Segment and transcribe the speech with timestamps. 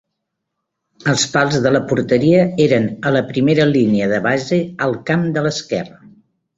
[1.13, 5.49] Els pals de la porteria eren a la primera línia de base, al camp de
[5.49, 6.07] l'esquerra.